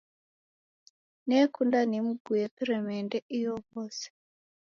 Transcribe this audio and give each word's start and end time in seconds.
Nekunda 1.27 1.79
nimguye 1.89 2.45
peremende 2.57 3.17
inyow'ose. 3.35 4.05